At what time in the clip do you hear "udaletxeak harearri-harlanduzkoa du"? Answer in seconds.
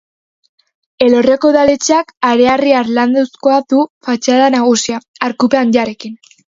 1.51-3.87